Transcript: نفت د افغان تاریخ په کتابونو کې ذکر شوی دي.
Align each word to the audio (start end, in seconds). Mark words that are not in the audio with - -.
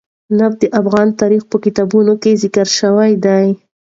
نفت 0.37 0.57
د 0.61 0.65
افغان 0.79 1.07
تاریخ 1.19 1.43
په 1.51 1.57
کتابونو 1.65 2.13
کې 2.21 2.39
ذکر 2.43 2.67
شوی 2.79 3.11
دي. 3.25 3.45